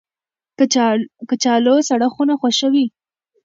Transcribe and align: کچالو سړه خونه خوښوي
کچالو 1.31 1.75
سړه 1.89 2.07
خونه 2.13 2.33
خوښوي 2.41 2.85